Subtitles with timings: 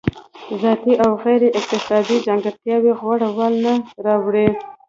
[0.61, 3.73] ذاتي او غیر اکتسابي ځانګړتیاوې غوره والی نه
[4.05, 4.47] راوړي.